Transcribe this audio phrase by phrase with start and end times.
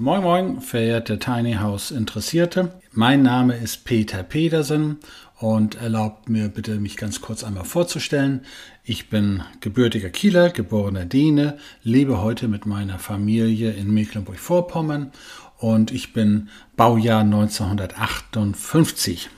[0.00, 2.70] Moin Moin, verehrte Tiny House Interessierte.
[2.92, 4.98] Mein Name ist Peter Pedersen
[5.40, 8.42] und erlaubt mir bitte, mich ganz kurz einmal vorzustellen.
[8.84, 15.10] Ich bin gebürtiger Kieler, geborener Däne, lebe heute mit meiner Familie in Mecklenburg-Vorpommern
[15.56, 19.30] und ich bin Baujahr 1958.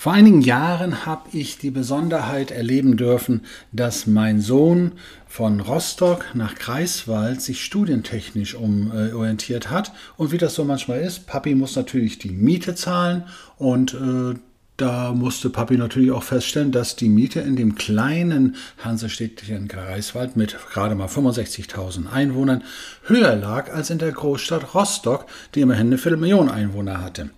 [0.00, 3.40] Vor einigen Jahren habe ich die Besonderheit erleben dürfen,
[3.72, 4.92] dass mein Sohn
[5.26, 9.90] von Rostock nach Greifswald sich studientechnisch umorientiert hat.
[10.16, 13.24] Und wie das so manchmal ist, Papi muss natürlich die Miete zahlen
[13.56, 14.38] und äh,
[14.76, 20.56] da musste Papi natürlich auch feststellen, dass die Miete in dem kleinen Hansestädtchen Greifswald mit
[20.72, 22.62] gerade mal 65.000 Einwohnern
[23.02, 25.26] höher lag als in der Großstadt Rostock,
[25.56, 27.30] die immerhin eine Viertelmillion Einwohner hatte.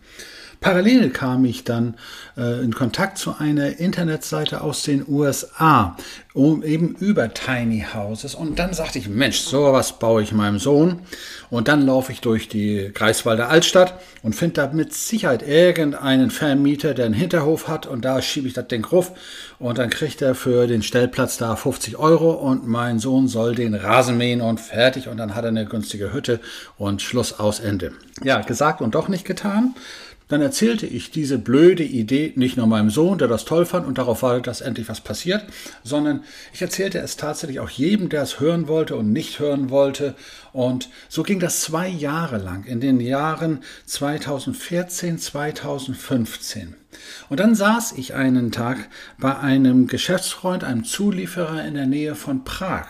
[0.61, 1.95] Parallel kam ich dann
[2.37, 5.97] äh, in Kontakt zu einer Internetseite aus den USA,
[6.35, 8.35] um, eben über Tiny Houses.
[8.35, 11.01] Und dann sagte ich, Mensch, sowas baue ich meinem Sohn.
[11.49, 16.93] Und dann laufe ich durch die Greifswalder Altstadt und finde da mit Sicherheit irgendeinen Vermieter,
[16.93, 17.87] der einen Hinterhof hat.
[17.87, 19.13] Und da schiebe ich das Ding ruf.
[19.59, 22.33] Und dann kriegt er für den Stellplatz da 50 Euro.
[22.33, 25.09] Und mein Sohn soll den Rasen mähen und fertig.
[25.09, 26.39] Und dann hat er eine günstige Hütte
[26.77, 27.93] und Schluss aus Ende.
[28.23, 29.75] Ja, gesagt und doch nicht getan.
[30.31, 33.99] Dann erzählte ich diese blöde Idee nicht nur meinem Sohn, der das toll fand und
[33.99, 35.45] darauf wartet, dass endlich was passiert,
[35.83, 36.23] sondern
[36.53, 40.15] ich erzählte es tatsächlich auch jedem, der es hören wollte und nicht hören wollte.
[40.53, 46.77] Und so ging das zwei Jahre lang, in den Jahren 2014, 2015.
[47.29, 48.89] Und dann saß ich einen Tag
[49.19, 52.87] bei einem Geschäftsfreund, einem Zulieferer in der Nähe von Prag.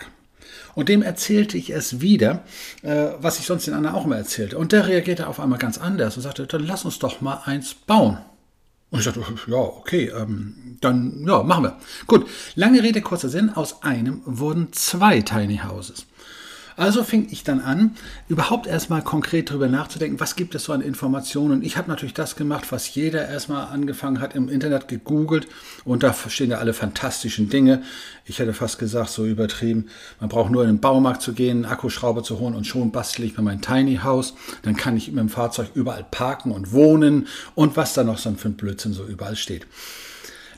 [0.75, 2.43] Und dem erzählte ich es wieder,
[2.81, 4.57] äh, was ich sonst den anderen auch immer erzählte.
[4.57, 7.73] Und der reagierte auf einmal ganz anders und sagte, dann lass uns doch mal eins
[7.73, 8.17] bauen.
[8.89, 11.77] Und ich sagte, ja, okay, ähm, dann, ja, machen wir.
[12.07, 16.05] Gut, lange Rede, kurzer Sinn, aus einem wurden zwei Tiny Houses.
[16.81, 17.91] Also fing ich dann an,
[18.27, 21.61] überhaupt erstmal konkret darüber nachzudenken, was gibt es so an Informationen.
[21.61, 25.47] Ich habe natürlich das gemacht, was jeder erstmal angefangen hat, im Internet gegoogelt
[25.85, 27.83] und da stehen ja alle fantastischen Dinge.
[28.25, 29.89] Ich hätte fast gesagt, so übertrieben,
[30.19, 33.25] man braucht nur in den Baumarkt zu gehen, einen Akkuschrauber zu holen und schon bastle
[33.25, 34.33] ich mir mein Tiny House.
[34.63, 38.31] Dann kann ich mit dem Fahrzeug überall parken und wohnen und was da noch so
[38.31, 39.67] für ein Blödsinn so überall steht.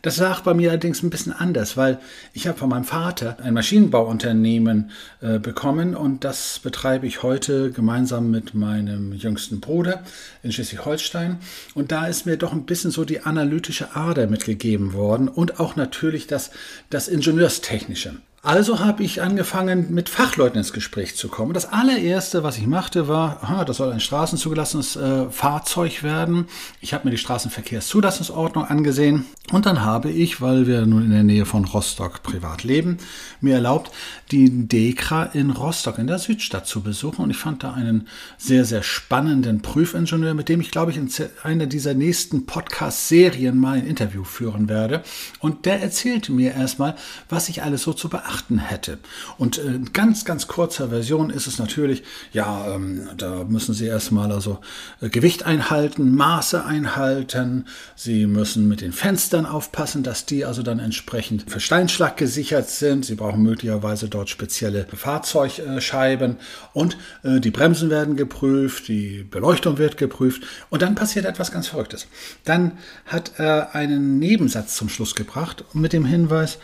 [0.04, 1.98] Das lag bei mir allerdings ein bisschen anders, weil
[2.34, 4.92] ich habe von meinem Vater ein Maschinenbauunternehmen
[5.22, 10.04] äh, bekommen und das betreibe ich heute gemeinsam mit meinem jüngsten Bruder
[10.44, 11.38] in Schleswig-Holstein.
[11.74, 15.78] Und da ist mir doch ein bisschen so die analytische Ader mitgegeben worden und auch
[15.78, 16.52] natürlich das,
[16.90, 18.16] das Ingenieurstechnische.
[18.46, 21.54] Also habe ich angefangen, mit Fachleuten ins Gespräch zu kommen.
[21.54, 26.48] Das allererste, was ich machte, war, aha, das soll ein straßenzugelassenes äh, Fahrzeug werden.
[26.82, 31.24] Ich habe mir die Straßenverkehrszulassungsordnung angesehen und dann habe ich, weil wir nun in der
[31.24, 32.98] Nähe von Rostock privat leben,
[33.40, 33.92] mir erlaubt,
[34.32, 37.24] die DEKRA in Rostock in der Südstadt zu besuchen.
[37.24, 41.10] Und ich fand da einen sehr, sehr spannenden Prüfingenieur, mit dem ich, glaube ich, in
[41.44, 45.02] einer dieser nächsten Podcast-Serien mal ein Interview führen werde.
[45.40, 46.96] Und der erzählte mir erstmal,
[47.30, 48.98] was ich alles so zu beachten beachten hätte.
[49.38, 53.86] Und äh, in ganz, ganz kurzer Version ist es natürlich, ja, ähm, da müssen Sie
[53.86, 54.60] erstmal also
[55.02, 57.66] äh, Gewicht einhalten, Maße einhalten.
[57.96, 63.06] Sie müssen mit den Fenstern aufpassen, dass die also dann entsprechend für Steinschlag gesichert sind.
[63.06, 66.38] Sie brauchen möglicherweise dort spezielle Fahrzeugscheiben
[66.74, 71.68] und äh, die Bremsen werden geprüft, die Beleuchtung wird geprüft und dann passiert etwas ganz
[71.68, 72.08] Verrücktes.
[72.44, 72.74] Dann
[73.06, 76.58] hat er einen Nebensatz zum Schluss gebracht mit dem Hinweis,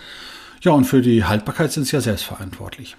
[0.61, 2.95] ja, und für die Haltbarkeit sind sie ja selbstverantwortlich.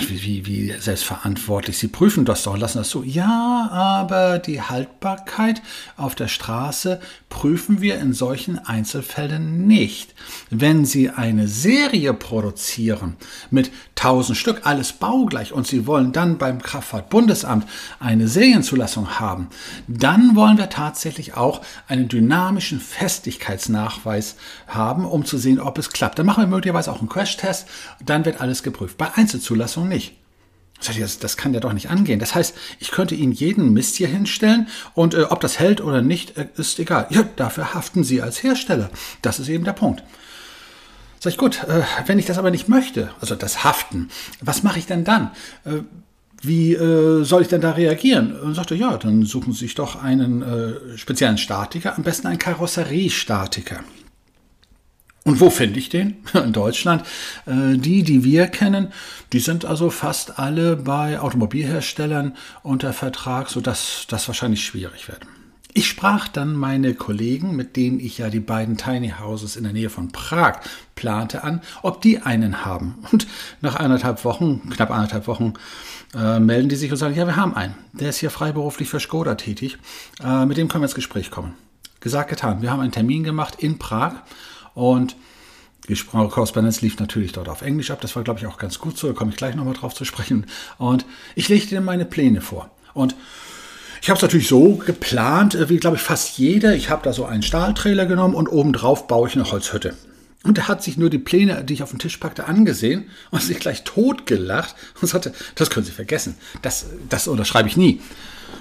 [0.00, 1.78] Wie, wie, wie selbstverantwortlich.
[1.78, 3.02] Sie prüfen das doch, lassen das so.
[3.02, 5.62] Ja, aber die Haltbarkeit
[5.96, 10.14] auf der Straße prüfen wir in solchen Einzelfällen nicht.
[10.50, 13.16] Wenn Sie eine Serie produzieren
[13.50, 17.66] mit 1000 Stück, alles baugleich, und Sie wollen dann beim Kraftfahrtbundesamt
[18.00, 19.48] eine Serienzulassung haben,
[19.88, 24.36] dann wollen wir tatsächlich auch einen dynamischen Festigkeitsnachweis
[24.66, 26.18] haben, um zu sehen, ob es klappt.
[26.18, 27.66] Dann machen wir möglicherweise auch einen Crashtest,
[28.04, 28.98] dann wird alles geprüft.
[28.98, 30.16] Bei Einzelzulassung Leistung nicht.
[30.84, 32.18] Das, das kann ja doch nicht angehen.
[32.18, 36.02] Das heißt, ich könnte Ihnen jeden Mist hier hinstellen und äh, ob das hält oder
[36.02, 37.06] nicht, äh, ist egal.
[37.10, 38.90] Ja, dafür haften Sie als Hersteller.
[39.22, 40.02] Das ist eben der Punkt.
[41.20, 44.08] Sag ich, gut, äh, wenn ich das aber nicht möchte, also das Haften,
[44.40, 45.30] was mache ich denn dann?
[45.64, 45.82] Äh,
[46.44, 48.36] wie äh, soll ich denn da reagieren?
[48.36, 52.40] Und sagte, ja, dann suchen Sie sich doch einen äh, speziellen Statiker, am besten einen
[52.40, 53.84] Karosseriestatiker.
[55.24, 56.16] Und wo finde ich den?
[56.34, 57.02] In Deutschland.
[57.46, 58.88] Äh, die, die wir kennen,
[59.32, 65.20] die sind also fast alle bei Automobilherstellern unter Vertrag, sodass das wahrscheinlich schwierig wird.
[65.74, 69.72] Ich sprach dann meine Kollegen, mit denen ich ja die beiden Tiny Houses in der
[69.72, 70.60] Nähe von Prag
[70.96, 72.96] plante, an, ob die einen haben.
[73.10, 73.26] Und
[73.62, 75.54] nach anderthalb Wochen, knapp anderthalb Wochen,
[76.14, 77.74] äh, melden die sich und sagen, ja, wir haben einen.
[77.94, 79.78] Der ist hier freiberuflich für Skoda tätig.
[80.22, 81.54] Äh, mit dem können wir ins Gespräch kommen.
[82.00, 82.60] Gesagt, getan.
[82.60, 84.16] Wir haben einen Termin gemacht in Prag
[84.74, 85.16] und
[85.88, 88.00] die Korrespondenz lief natürlich dort auf Englisch ab.
[88.00, 89.08] Das war, glaube ich, auch ganz gut so.
[89.08, 90.46] Da komme ich gleich nochmal drauf zu sprechen.
[90.78, 91.04] Und
[91.34, 92.70] ich legte meine Pläne vor.
[92.94, 93.16] Und
[94.00, 96.74] ich habe es natürlich so geplant, äh, wie, glaube ich, fast jeder.
[96.74, 99.94] Ich habe da so einen Stahltrailer genommen und obendrauf baue ich eine Holzhütte.
[100.44, 103.42] Und er hat sich nur die Pläne, die ich auf den Tisch packte, angesehen und
[103.42, 106.34] sich gleich totgelacht und sagte, das können Sie vergessen.
[106.62, 108.00] Das, das unterschreibe ich nie.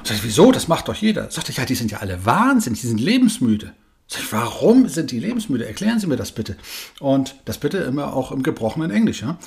[0.03, 0.51] Sag ich, wieso?
[0.51, 1.31] Das macht doch jeder.
[1.31, 3.73] Sagte ich, ja, die sind ja alle wahnsinnig, die sind lebensmüde.
[4.11, 5.65] Sag warum sind die lebensmüde?
[5.65, 6.57] Erklären Sie mir das bitte.
[6.99, 9.21] Und das bitte immer auch im gebrochenen Englisch.
[9.21, 9.37] Ja?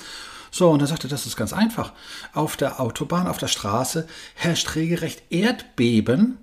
[0.49, 1.93] So, und er sagte, das ist ganz einfach.
[2.33, 6.39] Auf der Autobahn, auf der Straße herrscht regelrecht Erdbeben.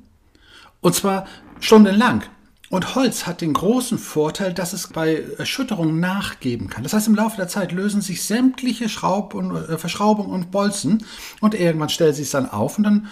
[0.81, 1.27] Und zwar
[1.59, 2.23] stundenlang.
[2.71, 6.85] Und Holz hat den großen Vorteil, dass es bei Erschütterungen nachgeben kann.
[6.85, 11.05] Das heißt, im Laufe der Zeit lösen sich sämtliche Schraub und, äh, Verschraubungen und Bolzen
[11.41, 13.09] und irgendwann stellt sich es dann auf und dann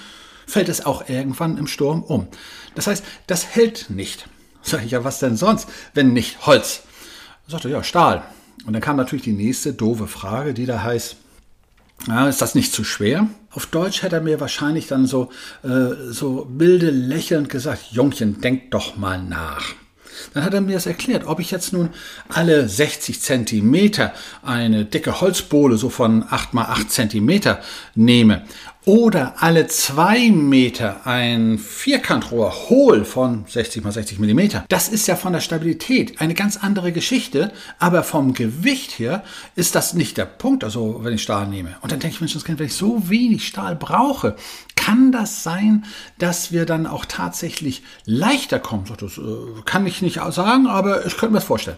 [0.46, 2.28] fällt es auch irgendwann im Sturm um.
[2.76, 4.28] Das heißt, das hält nicht.
[4.62, 6.82] Sag ich, ja, was denn sonst, wenn nicht Holz?
[7.46, 8.22] Er sagte, ja, Stahl.
[8.66, 11.16] Und dann kam natürlich die nächste doofe Frage, die da heißt,
[12.06, 13.26] ja, ist das nicht zu schwer?
[13.50, 15.30] Auf Deutsch hätte er mir wahrscheinlich dann so,
[15.62, 19.74] äh, so milde lächelnd gesagt, Jungchen, denk doch mal nach.
[20.34, 21.90] Dann hat er mir das erklärt, ob ich jetzt nun
[22.28, 24.12] alle 60 Zentimeter
[24.42, 27.60] eine dicke Holzbohle so von 8 mal 8 Zentimeter
[27.94, 28.44] nehme
[28.86, 34.64] oder alle zwei Meter ein Vierkantrohr hohl von 60 mal 60 Millimeter.
[34.68, 39.22] Das ist ja von der Stabilität eine ganz andere Geschichte, aber vom Gewicht her
[39.54, 41.76] ist das nicht der Punkt, also wenn ich Stahl nehme.
[41.82, 44.36] Und dann denke ich, Mensch, wenn ich so wenig Stahl brauche,
[44.76, 45.84] kann das sein,
[46.18, 48.84] dass wir dann auch tatsächlich leichter kommen?
[48.98, 49.20] Das äh,
[49.66, 51.76] kann ich nicht sagen, aber ich könnte mir das vorstellen.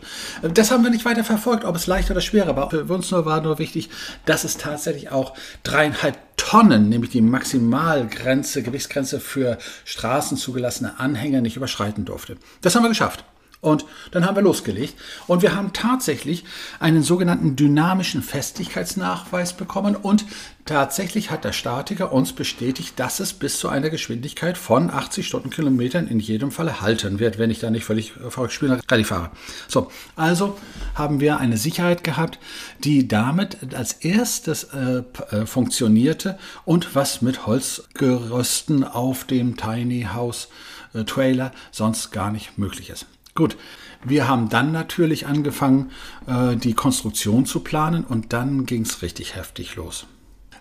[0.55, 2.71] Das haben wir nicht weiter verfolgt, ob es leichter oder schwerer war.
[2.71, 3.91] Für uns nur war nur wichtig,
[4.25, 5.35] dass es tatsächlich auch
[5.65, 12.37] dreieinhalb Tonnen, nämlich die Maximalgrenze, Gewichtsgrenze für Straßen zugelassene Anhänger nicht überschreiten durfte.
[12.63, 13.25] Das haben wir geschafft.
[13.63, 14.97] Und dann haben wir losgelegt.
[15.29, 16.43] Und wir haben tatsächlich
[16.81, 19.95] einen sogenannten dynamischen Festigkeitsnachweis bekommen.
[19.95, 20.25] Und
[20.65, 26.09] tatsächlich hat der Statiker uns bestätigt, dass es bis zu einer Geschwindigkeit von 80 Stundenkilometern
[26.09, 29.31] in jedem Fall halten wird, wenn ich da nicht völlig verrückt spiele, Rallye fahre.
[29.69, 30.59] So, also
[30.97, 32.41] haben wir eine Sicherheit gehabt,
[32.83, 40.49] die damit als erstes äh, äh funktionierte und was mit Holzgerösten auf dem Tiny House
[40.95, 43.07] äh, Trailer sonst gar nicht möglich ist.
[43.35, 43.57] Gut,
[44.05, 45.91] wir haben dann natürlich angefangen,
[46.27, 50.07] äh, die Konstruktion zu planen und dann ging es richtig heftig los.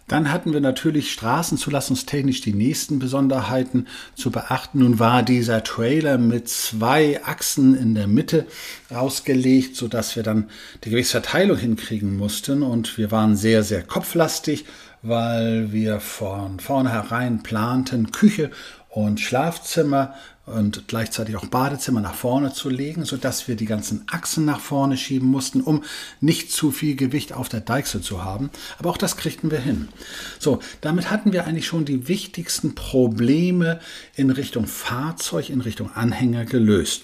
[0.08, 4.80] Dann hatten wir natürlich straßenzulassungstechnisch die nächsten Besonderheiten zu beachten.
[4.80, 8.46] Nun war dieser Trailer mit zwei Achsen in der Mitte
[8.90, 10.50] ausgelegt, sodass wir dann
[10.84, 12.62] die Gewichtsverteilung hinkriegen mussten.
[12.62, 14.66] Und wir waren sehr, sehr kopflastig,
[15.02, 18.52] weil wir von vornherein planten, Küche
[18.92, 20.14] und Schlafzimmer
[20.46, 24.98] und gleichzeitig auch Badezimmer nach vorne zu legen, sodass wir die ganzen Achsen nach vorne
[24.98, 25.84] schieben mussten, um
[26.20, 28.50] nicht zu viel Gewicht auf der Deichsel zu haben.
[28.78, 29.88] Aber auch das kriegten wir hin.
[30.40, 33.80] So, damit hatten wir eigentlich schon die wichtigsten Probleme
[34.16, 37.04] in Richtung Fahrzeug, in Richtung Anhänger gelöst.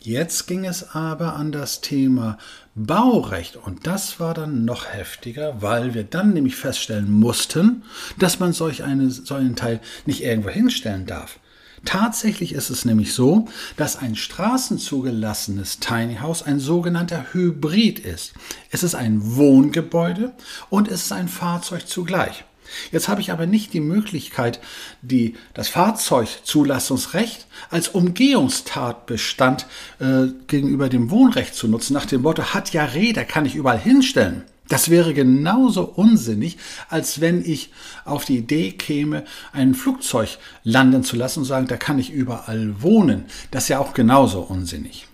[0.00, 2.38] Jetzt ging es aber an das Thema
[2.74, 7.82] Baurecht und das war dann noch heftiger, weil wir dann nämlich feststellen mussten,
[8.18, 11.38] dass man solch, eine, solch einen Teil nicht irgendwo hinstellen darf.
[11.84, 18.32] Tatsächlich ist es nämlich so, dass ein straßenzugelassenes Tiny House ein sogenannter Hybrid ist.
[18.70, 20.32] Es ist ein Wohngebäude
[20.68, 22.44] und es ist ein Fahrzeug zugleich.
[22.92, 24.60] Jetzt habe ich aber nicht die Möglichkeit,
[25.02, 29.66] die, das Fahrzeugzulassungsrecht als Umgehungstatbestand
[29.98, 33.78] äh, gegenüber dem Wohnrecht zu nutzen, nach dem Motto, hat ja Räder, kann ich überall
[33.78, 34.44] hinstellen.
[34.68, 36.58] Das wäre genauso unsinnig,
[36.88, 37.70] als wenn ich
[38.04, 42.82] auf die Idee käme, ein Flugzeug landen zu lassen und sagen, da kann ich überall
[42.82, 43.26] wohnen.
[43.52, 45.06] Das ist ja auch genauso unsinnig.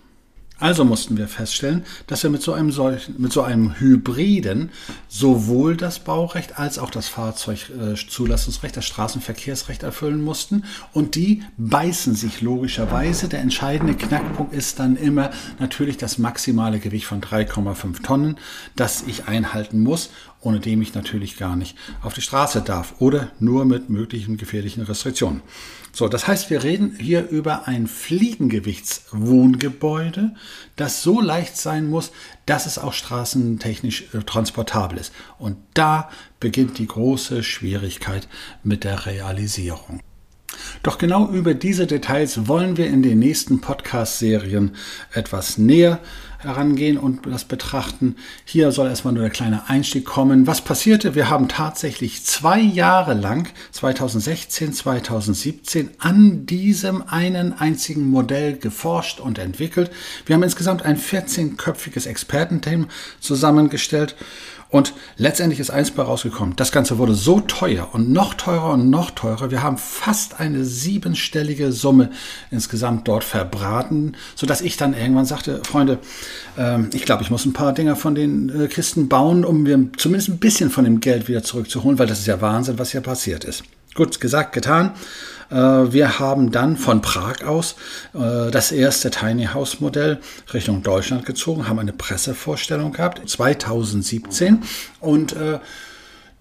[0.59, 4.69] Also mussten wir feststellen, dass wir mit so einem solchen, mit so einem Hybriden
[5.09, 10.63] sowohl das Baurecht als auch das Fahrzeugzulassungsrecht, das Straßenverkehrsrecht erfüllen mussten.
[10.93, 13.27] Und die beißen sich logischerweise.
[13.27, 18.37] Der entscheidende Knackpunkt ist dann immer natürlich das maximale Gewicht von 3,5 Tonnen,
[18.75, 20.11] das ich einhalten muss
[20.43, 24.83] ohne dem ich natürlich gar nicht auf die Straße darf oder nur mit möglichen gefährlichen
[24.83, 25.41] Restriktionen.
[25.95, 30.33] So, das heißt, wir reden hier über ein Fliegengewichtswohngebäude,
[30.75, 32.11] das so leicht sein muss,
[32.47, 35.13] dass es auch straßentechnisch äh, transportabel ist.
[35.37, 36.09] Und da
[36.39, 38.27] beginnt die große Schwierigkeit
[38.63, 39.99] mit der Realisierung.
[40.81, 44.75] Doch genau über diese Details wollen wir in den nächsten Podcast-Serien
[45.11, 45.99] etwas näher
[46.43, 48.15] herangehen und das betrachten.
[48.45, 50.47] Hier soll erstmal nur der kleine Einstieg kommen.
[50.47, 51.15] Was passierte?
[51.15, 59.39] Wir haben tatsächlich zwei Jahre lang, 2016, 2017, an diesem einen einzigen Modell geforscht und
[59.39, 59.91] entwickelt.
[60.25, 62.87] Wir haben insgesamt ein 14-köpfiges Expertenteam
[63.19, 64.15] zusammengestellt
[64.73, 66.55] und letztendlich ist eins bei rausgekommen.
[66.55, 69.51] Das Ganze wurde so teuer und noch teurer und noch teurer.
[69.51, 72.09] Wir haben fast eine siebenstellige Summe
[72.49, 75.99] insgesamt dort verbraten, sodass ich dann irgendwann sagte, Freunde,
[76.57, 79.87] äh, ich glaube, ich muss ein paar Dinger von den äh, Kisten bauen, um mir
[79.97, 83.01] zumindest ein bisschen von dem Geld wieder zurückzuholen, weil das ist ja Wahnsinn, was hier
[83.01, 83.63] passiert ist.
[83.95, 84.93] Gut, gesagt, getan.
[85.51, 87.75] Äh, wir haben dann von Prag aus
[88.13, 90.19] äh, das erste Tiny House Modell
[90.53, 94.63] Richtung Deutschland gezogen, haben eine Pressevorstellung gehabt 2017
[94.99, 95.59] und äh,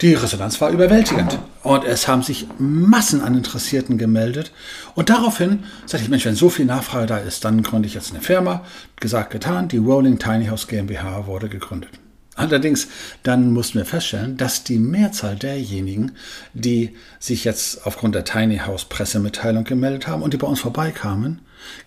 [0.02, 1.38] die Resonanz war überwältigend.
[1.62, 4.52] Und es haben sich Massen an Interessierten gemeldet.
[4.97, 8.11] Und daraufhin sagte ich, Mensch, wenn so viel Nachfrage da ist, dann gründe ich jetzt
[8.11, 8.64] eine Firma.
[8.97, 9.68] Gesagt, getan.
[9.68, 11.90] Die Rolling Tiny House GmbH wurde gegründet.
[12.35, 12.88] Allerdings,
[13.23, 16.12] dann mussten wir feststellen, dass die Mehrzahl derjenigen,
[16.54, 21.42] die sich jetzt aufgrund der Tiny House Pressemitteilung gemeldet haben und die bei uns vorbeikamen,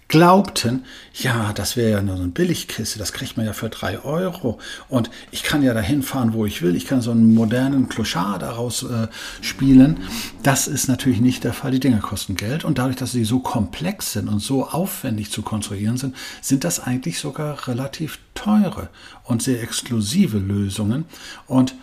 [0.08, 4.00] glaubten, ja, das wäre ja nur so eine Billigkiste, das kriegt man ja für drei
[4.04, 7.90] Euro und ich kann ja dahin fahren, wo ich will, ich kann so einen modernen
[7.90, 9.08] Clochard daraus äh,
[9.42, 10.02] spielen.
[10.44, 11.72] Das ist natürlich nicht der Fall.
[11.72, 15.42] Die Dinger kosten Geld und dadurch, dass sie so komplex sind und so aufwendig zu
[15.42, 18.90] konstruieren sind, sind das eigentlich sogar relativ teure
[19.24, 21.06] und sehr exklusive Lösungen
[21.48, 21.74] und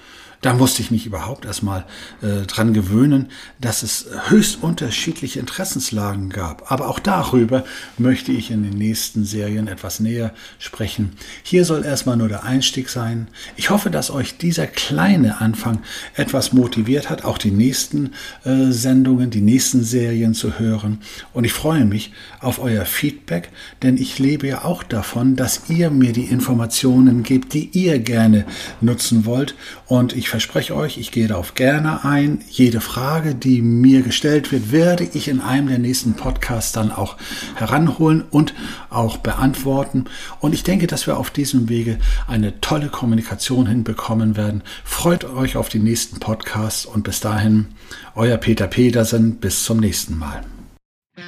[0.42, 1.84] da musste ich mich überhaupt erstmal
[2.20, 3.28] äh, dran gewöhnen,
[3.60, 6.70] dass es höchst unterschiedliche Interessenslagen gab.
[6.70, 7.64] Aber auch darüber
[7.96, 11.12] möchte ich in den nächsten Serien etwas näher sprechen.
[11.44, 13.28] Hier soll erstmal nur der Einstieg sein.
[13.54, 15.80] Ich hoffe, dass euch dieser kleine Anfang
[16.16, 18.10] etwas motiviert hat, auch die nächsten
[18.44, 21.02] äh, Sendungen, die nächsten Serien zu hören.
[21.32, 23.50] Und ich freue mich auf euer Feedback,
[23.82, 28.44] denn ich lebe ja auch davon, dass ihr mir die Informationen gebt, die ihr gerne
[28.80, 29.54] nutzen wollt.
[29.86, 32.40] Und ich verspreche euch, ich gehe darauf gerne ein.
[32.48, 37.18] Jede Frage, die mir gestellt wird, werde ich in einem der nächsten Podcasts dann auch
[37.54, 38.54] heranholen und
[38.88, 40.06] auch beantworten.
[40.40, 44.62] Und ich denke, dass wir auf diesem Wege eine tolle Kommunikation hinbekommen werden.
[44.84, 47.66] Freut euch auf die nächsten Podcasts und bis dahin,
[48.14, 49.36] euer Peter Petersen.
[49.36, 50.40] Bis zum nächsten Mal.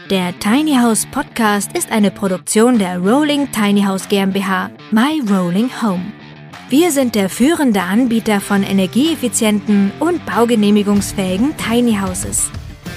[0.08, 6.23] Der Tiny House Podcast ist eine Produktion der Rolling Tiny House GmbH, My Rolling Home.
[6.76, 12.50] Wir sind der führende Anbieter von energieeffizienten und baugenehmigungsfähigen Tiny Houses.